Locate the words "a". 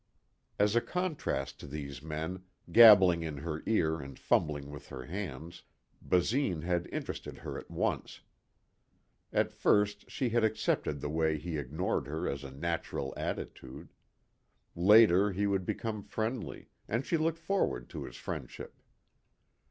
0.75-0.81, 12.43-12.49